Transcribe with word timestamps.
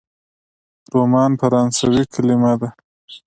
رومان 0.93 1.31
فرانسوي 1.41 2.03
کلمه 2.13 2.53
ده. 2.61 2.69